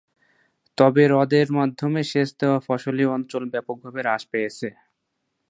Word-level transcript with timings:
তবে 0.77 1.03
হ্রদের 1.09 1.47
মাধ্যমে 1.57 2.01
সেচ 2.11 2.29
দেওয়া 2.39 2.59
ফসলী 2.67 3.05
অঞ্চল 3.15 3.43
ব্যাপকভাবে 3.53 3.99
হ্রাস 4.03 4.23
পেয়েছে। 4.31 4.67